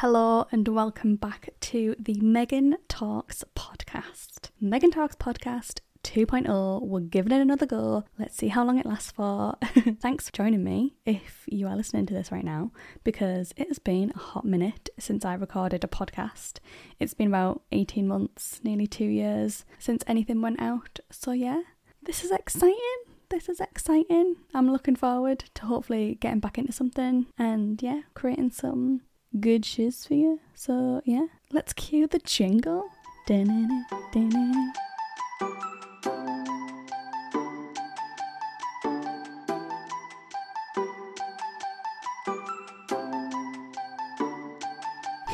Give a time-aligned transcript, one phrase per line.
[0.00, 4.50] Hello and welcome back to the Megan Talks podcast.
[4.60, 6.82] Megan Talks podcast 2.0.
[6.86, 8.04] We're giving it another go.
[8.16, 9.56] Let's see how long it lasts for.
[10.00, 12.70] Thanks for joining me if you are listening to this right now,
[13.02, 16.60] because it has been a hot minute since I recorded a podcast.
[17.00, 21.00] It's been about 18 months, nearly two years since anything went out.
[21.10, 21.62] So, yeah,
[22.00, 22.98] this is exciting.
[23.30, 24.36] This is exciting.
[24.54, 29.00] I'm looking forward to hopefully getting back into something and, yeah, creating some
[29.38, 30.40] good shiz for you.
[30.54, 32.90] So, yeah, let's cue the jingle.
[33.26, 34.72] Da-na-na, da-na-na.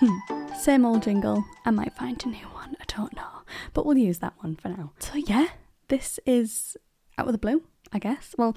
[0.00, 0.54] Hmm.
[0.54, 1.44] Same old jingle.
[1.64, 2.76] I might find a new one.
[2.80, 3.42] I don't know.
[3.72, 4.92] But we'll use that one for now.
[4.98, 5.48] So, yeah,
[5.88, 6.76] this is
[7.16, 8.34] out of the blue, I guess.
[8.38, 8.56] Well,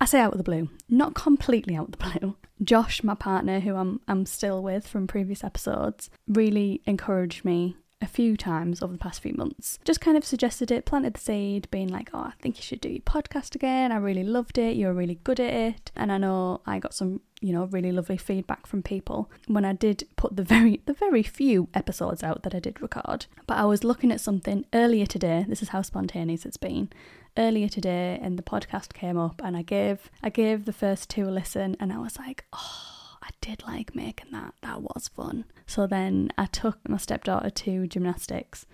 [0.00, 2.36] I say out of the blue, not completely out of the blue.
[2.62, 8.06] Josh, my partner, who I'm I'm still with from previous episodes, really encouraged me a
[8.06, 9.78] few times over the past few months.
[9.84, 12.80] Just kind of suggested it, planted the seed, being like, "Oh, I think you should
[12.80, 13.92] do your podcast again.
[13.92, 14.76] I really loved it.
[14.76, 17.92] You were really good at it." And I know I got some, you know, really
[17.92, 22.42] lovely feedback from people when I did put the very the very few episodes out
[22.44, 23.26] that I did record.
[23.46, 25.44] But I was looking at something earlier today.
[25.46, 26.88] This is how spontaneous it's been
[27.36, 31.28] earlier today and the podcast came up and I gave I gave the first two
[31.28, 34.54] a listen and I was like, oh, I did like making that.
[34.62, 35.44] That was fun.
[35.66, 38.66] So then I took my stepdaughter to gymnastics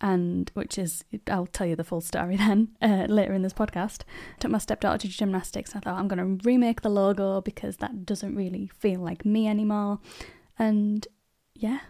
[0.00, 4.02] and which is I'll tell you the full story then uh, later in this podcast.
[4.36, 5.74] I took my stepdaughter to gymnastics.
[5.74, 9.48] I thought I'm going to remake the logo because that doesn't really feel like me
[9.48, 9.98] anymore.
[10.58, 11.06] And
[11.54, 11.80] yeah,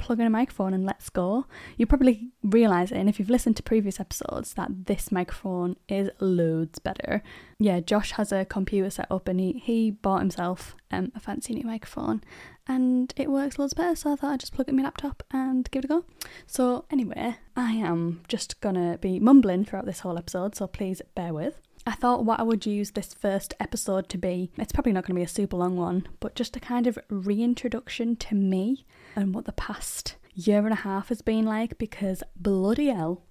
[0.00, 1.46] plug in a microphone and let's go.
[1.76, 6.78] You probably realise and if you've listened to previous episodes, that this microphone is loads
[6.78, 7.22] better.
[7.58, 11.54] Yeah, Josh has a computer set up and he, he bought himself um, a fancy
[11.54, 12.22] new microphone
[12.66, 15.70] and it works loads better, so I thought I'd just plug in my laptop and
[15.70, 16.04] give it a go.
[16.46, 21.34] So, anyway, I am just gonna be mumbling throughout this whole episode, so please bear
[21.34, 21.60] with.
[21.86, 25.14] I thought what I would use this first episode to be, it's probably not going
[25.14, 28.84] to be a super long one, but just a kind of reintroduction to me
[29.16, 33.22] and what the past year and a half has been like because bloody hell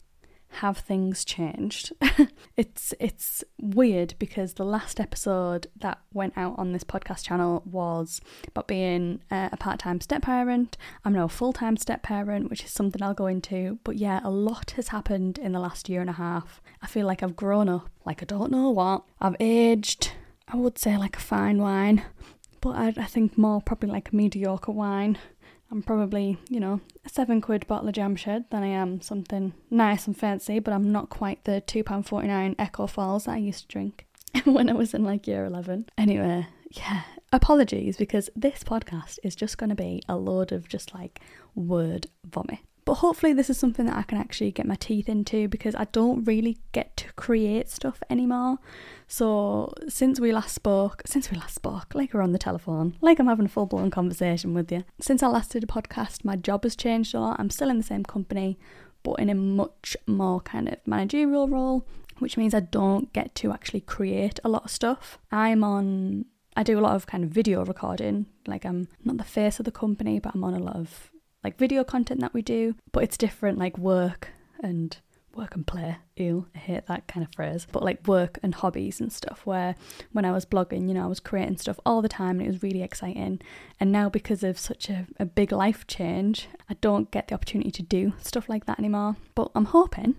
[0.54, 1.94] have things changed.
[2.58, 8.20] it's it's weird because the last episode that went out on this podcast channel was
[8.48, 10.78] about being uh, a part-time step parent.
[11.06, 13.80] I'm now a full-time step parent, which is something I'll go into.
[13.84, 16.62] But yeah, a lot has happened in the last year and a half.
[16.82, 19.04] I feel like I've grown up, like I don't know what.
[19.22, 20.14] I've aged.
[20.48, 22.04] I would say like a fine wine,
[22.60, 25.20] but I, I think more probably like a mediocre wine.
[25.72, 29.54] I'm probably, you know, a seven quid bottle of Jam Shed than I am something
[29.70, 33.68] nice and fancy, but I'm not quite the £2.49 Echo Falls that I used to
[33.68, 34.08] drink
[34.46, 35.90] when I was in like year 11.
[35.98, 40.94] Anyway, yeah, apologies because this podcast is just going to be a load of just
[40.94, 41.20] like
[41.54, 42.60] word vomit.
[42.86, 45.86] But hopefully, this is something that I can actually get my teeth into because I
[45.92, 48.58] don't really get to create stuff anymore.
[49.08, 53.20] So, since we last spoke, since we last spoke, like we're on the telephone, like
[53.20, 56.36] I'm having a full blown conversation with you, since I last did a podcast, my
[56.36, 57.40] job has changed a lot.
[57.40, 58.58] I'm still in the same company,
[59.04, 61.86] but in a much more kind of managerial role,
[62.20, 65.20] which means I don't get to actually create a lot of stuff.
[65.32, 66.26] I'm on
[66.56, 68.26] I do a lot of kind of video recording.
[68.46, 71.12] Like I'm not the face of the company, but I'm on a lot of
[71.44, 74.30] like video content that we do, but it's different like work
[74.62, 74.98] and
[75.36, 75.98] work and play.
[76.18, 77.66] Ew, I hate that kind of phrase.
[77.72, 79.76] But like work and hobbies and stuff where
[80.12, 82.52] when I was blogging, you know, I was creating stuff all the time and it
[82.52, 83.40] was really exciting.
[83.80, 87.72] And now because of such a, a big life change, I don't get the opportunity
[87.72, 89.16] to do stuff like that anymore.
[89.36, 90.16] But I'm hoping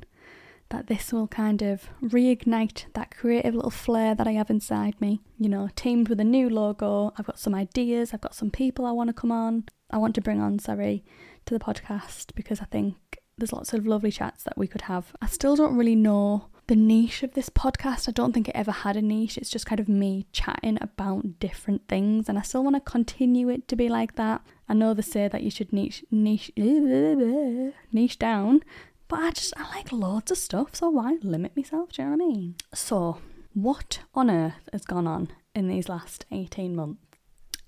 [0.70, 5.20] that this will kind of reignite that creative little flair that I have inside me.
[5.38, 8.86] You know, teamed with a new logo, I've got some ideas, I've got some people
[8.86, 11.04] I want to come on, I want to bring on, sorry,
[11.46, 15.14] to the podcast because I think there's lots of lovely chats that we could have.
[15.20, 18.08] I still don't really know the niche of this podcast.
[18.08, 19.36] I don't think it ever had a niche.
[19.36, 23.48] It's just kind of me chatting about different things, and I still want to continue
[23.48, 24.42] it to be like that.
[24.68, 28.62] I know they say that you should niche niche niche down,
[29.08, 31.92] but I just I like loads of stuff, so why limit myself?
[31.92, 32.54] Do you know what I mean?
[32.72, 33.18] So,
[33.52, 37.00] what on earth has gone on in these last 18 months?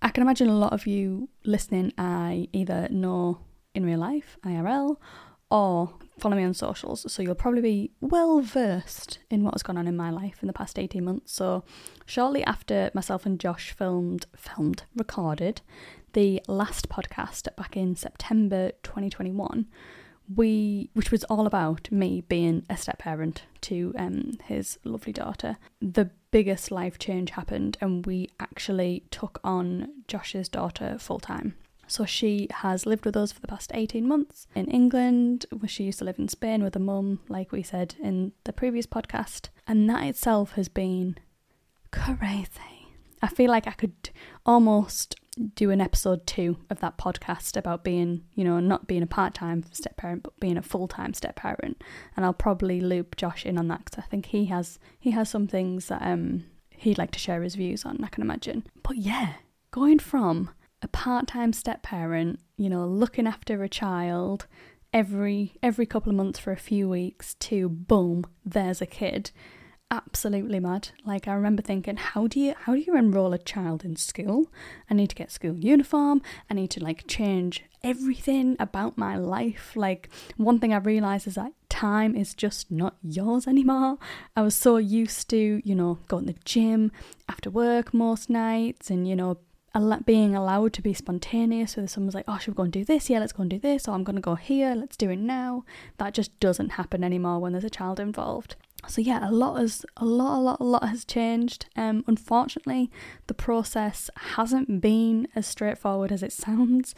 [0.04, 3.38] I can imagine a lot of you listening I either know
[3.72, 4.96] in real life, IRL,
[5.48, 7.10] or follow me on socials.
[7.10, 10.48] So you'll probably be well versed in what has gone on in my life in
[10.48, 11.32] the past 18 months.
[11.32, 11.62] So
[12.04, 15.60] shortly after myself and Josh filmed filmed recorded
[16.14, 19.66] the last podcast back in September 2021,
[20.36, 25.56] we which was all about me being a step parent to um his lovely daughter
[25.80, 31.54] the biggest life change happened and we actually took on josh's daughter full time
[31.88, 35.84] So she has lived with us for the past 18 months in England, where she
[35.84, 39.50] used to live in Spain with a mum, like we said in the previous podcast.
[39.66, 41.18] And that itself has been
[41.90, 42.88] crazy.
[43.20, 44.08] I feel like I could
[44.46, 45.16] almost
[45.54, 49.34] do an episode two of that podcast about being, you know, not being a part
[49.34, 51.82] time step parent, but being a full time step parent.
[52.16, 55.30] And I'll probably loop Josh in on that because I think he has he has
[55.30, 58.02] some things that um he'd like to share his views on.
[58.02, 58.66] I can imagine.
[58.82, 59.34] But yeah,
[59.70, 60.50] going from
[60.82, 64.46] a part-time step parent, you know, looking after a child
[64.92, 69.30] every every couple of months for a few weeks to boom, there's a kid.
[69.92, 70.88] Absolutely mad.
[71.04, 74.50] Like I remember thinking, how do you how do you enroll a child in school?
[74.88, 76.22] I need to get school uniform.
[76.48, 79.72] I need to like change everything about my life.
[79.76, 80.08] Like
[80.38, 83.98] one thing I realized is that time is just not yours anymore.
[84.34, 86.90] I was so used to, you know, going to the gym
[87.28, 89.36] after work most nights and, you know,
[90.06, 93.08] being allowed to be spontaneous whether someone's like oh should we go and do this
[93.08, 95.18] yeah let's go and do this or i'm going to go here let's do it
[95.18, 95.64] now
[95.96, 98.54] that just doesn't happen anymore when there's a child involved
[98.88, 102.90] so yeah a lot has a lot a lot a lot has changed um unfortunately
[103.26, 106.94] the process hasn't been as straightforward as it sounds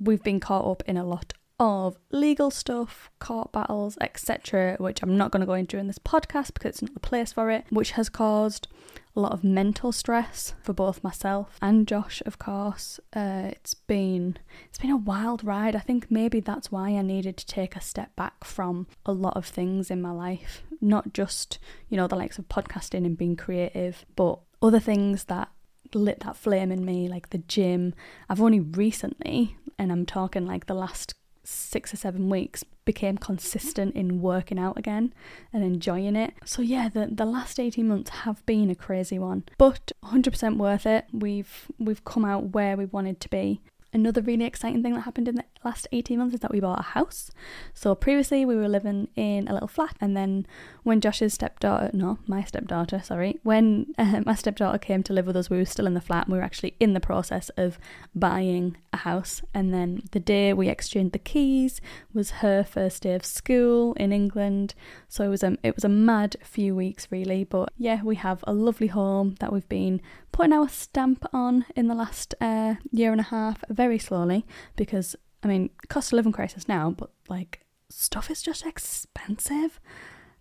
[0.00, 5.16] we've been caught up in a lot of legal stuff, court battles, etc., which I'm
[5.16, 7.64] not going to go into in this podcast because it's not the place for it,
[7.70, 8.68] which has caused
[9.16, 13.00] a lot of mental stress for both myself and Josh, of course.
[13.14, 14.36] Uh, it's been
[14.68, 15.74] it's been a wild ride.
[15.74, 19.36] I think maybe that's why I needed to take a step back from a lot
[19.36, 21.58] of things in my life, not just
[21.88, 25.50] you know the likes of podcasting and being creative, but other things that
[25.94, 27.94] lit that flame in me, like the gym.
[28.28, 31.14] I've only recently, and I'm talking like the last
[31.44, 35.14] six or seven weeks became consistent in working out again
[35.52, 36.34] and enjoying it.
[36.44, 40.86] So yeah, the the last 18 months have been a crazy one, but 100% worth
[40.86, 41.06] it.
[41.12, 43.60] We've we've come out where we wanted to be
[43.96, 46.80] Another really exciting thing that happened in the last 18 months is that we bought
[46.80, 47.30] a house.
[47.74, 50.46] So previously we were living in a little flat, and then
[50.82, 55.36] when Josh's stepdaughter, no, my stepdaughter, sorry, when uh, my stepdaughter came to live with
[55.36, 57.78] us, we were still in the flat and we were actually in the process of
[58.14, 59.42] buying a house.
[59.52, 61.80] And then the day we exchanged the keys
[62.14, 64.74] was her first day of school in England.
[65.08, 68.44] So it was a, it was a mad few weeks really, but yeah, we have
[68.46, 73.10] a lovely home that we've been putting our stamp on in the last uh, year
[73.10, 74.44] and a half very slowly
[74.76, 75.16] because,
[75.46, 79.78] I mean, cost of living crisis now, but like stuff is just expensive.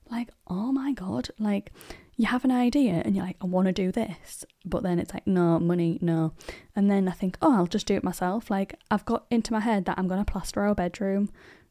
[0.10, 1.72] Like, oh my god, like
[2.16, 5.14] you have an idea and you're like, I want to do this, but then it's
[5.14, 6.34] like, no, money, no.
[6.76, 8.50] And then I think, oh, I'll just do it myself.
[8.50, 11.30] Like, I've got into my head that I'm going to plaster our bedroom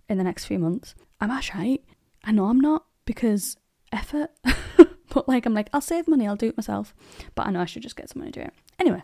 [0.09, 0.95] in the next few months.
[1.21, 1.79] Am I?
[2.25, 3.57] I know I'm not because
[3.91, 4.31] effort.
[5.15, 6.93] But like, I'm like, I'll save money, I'll do it myself.
[7.37, 8.53] But I know I should just get someone to do it.
[8.81, 9.03] Anyway,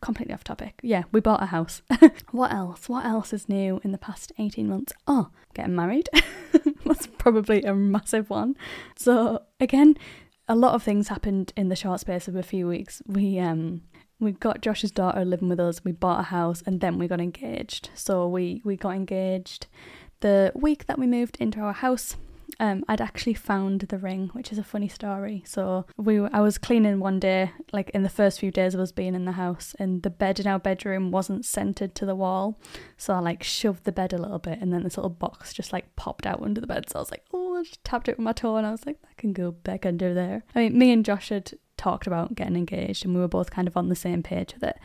[0.00, 0.80] completely off topic.
[0.82, 1.82] Yeah, we bought a house.
[2.30, 2.88] what else?
[2.88, 4.92] What else is new in the past 18 months?
[5.06, 6.08] Oh, getting married.
[6.84, 8.56] That's probably a massive one.
[8.96, 9.96] So, again,
[10.48, 13.00] a lot of things happened in the short space of a few weeks.
[13.06, 13.82] We um
[14.18, 17.20] we got Josh's daughter living with us, we bought a house and then we got
[17.20, 17.90] engaged.
[17.94, 19.68] So we we got engaged
[20.20, 22.16] the week that we moved into our house
[22.58, 25.42] um, I'd actually found the ring, which is a funny story.
[25.46, 28.80] So we, were, I was cleaning one day, like in the first few days of
[28.80, 32.14] us being in the house, and the bed in our bedroom wasn't centered to the
[32.14, 32.58] wall.
[32.96, 35.72] So I like shoved the bed a little bit, and then this little box just
[35.72, 36.90] like popped out under the bed.
[36.90, 38.86] So I was like, oh, I just tapped it with my toe, and I was
[38.86, 40.44] like, that can go back under there.
[40.54, 43.68] I mean, me and Josh had talked about getting engaged, and we were both kind
[43.68, 44.78] of on the same page with it.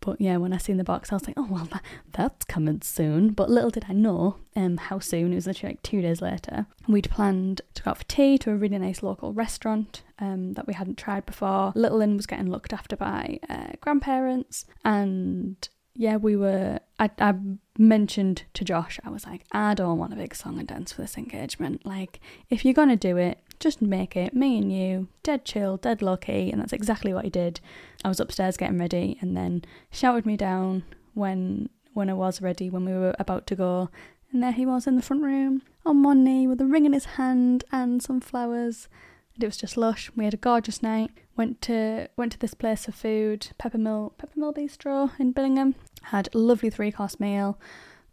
[0.00, 2.80] But yeah, when I seen the box, I was like, oh, well, that, that's coming
[2.82, 3.30] soon.
[3.30, 5.32] But little did I know um, how soon.
[5.32, 6.66] It was literally like two days later.
[6.86, 10.66] We'd planned to go out for tea to a really nice local restaurant um, that
[10.66, 11.72] we hadn't tried before.
[11.74, 14.64] Little Lynn was getting looked after by uh, grandparents.
[14.84, 16.78] And yeah, we were.
[17.00, 17.34] I, I
[17.76, 21.02] mentioned to Josh, I was like, I don't want a big song and dance for
[21.02, 21.84] this engagement.
[21.84, 25.76] Like, if you're going to do it, just make it me and you, dead chill,
[25.76, 27.60] dead low key, and that's exactly what he did.
[28.04, 30.84] I was upstairs getting ready, and then shouted me down
[31.14, 33.90] when when I was ready, when we were about to go,
[34.32, 36.92] and there he was in the front room on one knee with a ring in
[36.92, 38.88] his hand and some flowers.
[39.34, 40.10] And it was just lush.
[40.14, 41.10] We had a gorgeous night.
[41.36, 45.74] Went to went to this place for food, Peppermill Peppermill Bistro in Billingham.
[46.02, 47.58] Had a lovely three course meal.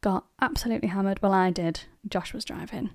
[0.01, 1.21] Got absolutely hammered.
[1.21, 1.81] Well, I did.
[2.07, 2.91] Josh was driving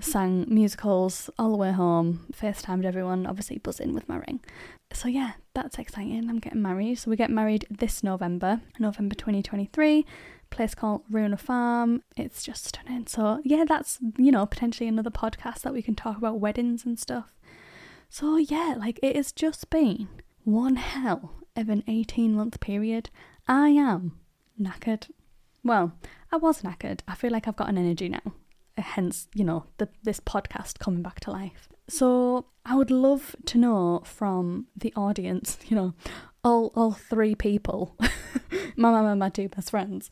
[0.00, 4.40] sang musicals all the way home, FaceTimed everyone, obviously buzzing with my ring.
[4.92, 6.28] So yeah, that's exciting.
[6.28, 6.96] I'm getting married.
[6.96, 10.04] So we get married this November, November 2023,
[10.50, 12.02] place called Runa Farm.
[12.16, 13.06] It's just stunning.
[13.06, 16.98] So yeah, that's, you know, potentially another podcast that we can talk about weddings and
[16.98, 17.32] stuff.
[18.08, 20.08] So yeah, like it has just been
[20.44, 23.10] one hell of an 18 month period.
[23.48, 24.18] I am
[24.60, 25.10] knackered.
[25.64, 25.92] Well,
[26.30, 27.00] I was knackered.
[27.08, 28.32] I feel like I've got an energy now.
[28.76, 31.68] Hence, you know, the, this podcast coming back to life.
[31.88, 35.94] So I would love to know from the audience, you know,
[36.44, 37.96] all all three people,
[38.76, 40.10] my mum and my two best friends,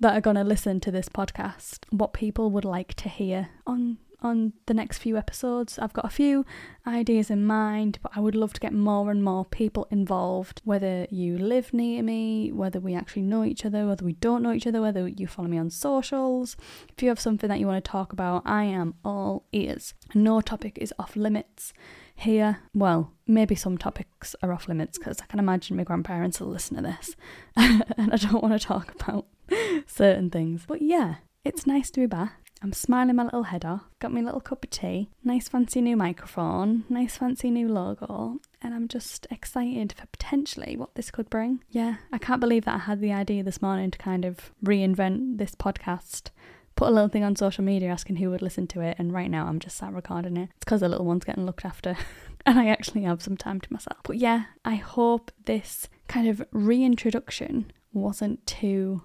[0.00, 4.52] that are gonna listen to this podcast, what people would like to hear on on
[4.66, 5.78] the next few episodes.
[5.78, 6.44] I've got a few
[6.86, 10.60] ideas in mind, but I would love to get more and more people involved.
[10.64, 14.52] Whether you live near me, whether we actually know each other, whether we don't know
[14.52, 16.56] each other, whether you follow me on socials.
[16.96, 19.94] If you have something that you want to talk about, I am all ears.
[20.14, 21.72] No topic is off limits
[22.14, 22.58] here.
[22.74, 26.76] Well, maybe some topics are off limits because I can imagine my grandparents will listen
[26.76, 27.16] to this
[27.56, 29.26] and I don't want to talk about
[29.86, 30.64] certain things.
[30.66, 32.41] But yeah, it's nice to be back.
[32.62, 35.96] I'm smiling my little head off, got my little cup of tea, nice fancy new
[35.96, 41.64] microphone, nice fancy new logo, and I'm just excited for potentially what this could bring.
[41.70, 45.38] Yeah, I can't believe that I had the idea this morning to kind of reinvent
[45.38, 46.30] this podcast.
[46.76, 49.30] Put a little thing on social media asking who would listen to it, and right
[49.30, 50.50] now I'm just sat recording it.
[50.54, 51.96] It's because the little one's getting looked after,
[52.46, 53.98] and I actually have some time to myself.
[54.04, 59.02] But yeah, I hope this kind of reintroduction wasn't too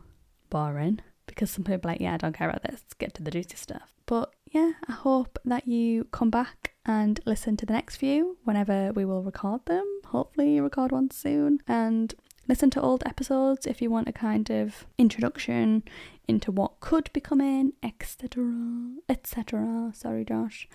[0.51, 3.23] boring because some people are like, yeah, I don't care about this, Let's get to
[3.23, 3.93] the juicy stuff.
[4.05, 8.91] But yeah, I hope that you come back and listen to the next few whenever
[8.93, 9.85] we will record them.
[10.05, 11.59] Hopefully, record one soon.
[11.67, 12.13] And
[12.47, 15.83] listen to old episodes if you want a kind of introduction
[16.27, 18.45] into what could be coming, etc.
[19.09, 19.91] etc.
[19.93, 20.67] Sorry, Josh.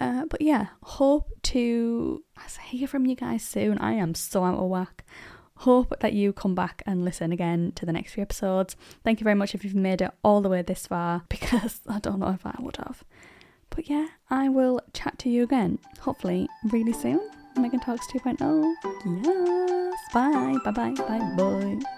[0.00, 2.24] Uh, but yeah, hope to
[2.64, 3.78] hear from you guys soon.
[3.78, 5.04] I am so out of whack
[5.60, 8.76] hope that you come back and listen again to the next few episodes.
[9.04, 11.98] Thank you very much if you've made it all the way this far because I
[11.98, 13.04] don't know if I would have.
[13.68, 17.20] But yeah, I will chat to you again, hopefully, really soon.
[17.56, 18.74] Megan Talks 2.0.
[19.24, 19.94] Yes.
[20.14, 20.56] Bye.
[20.64, 20.94] Bye bye.
[20.94, 21.96] Bye bye.